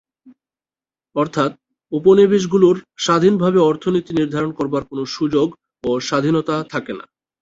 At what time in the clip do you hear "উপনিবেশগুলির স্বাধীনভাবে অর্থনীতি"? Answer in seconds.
1.91-4.11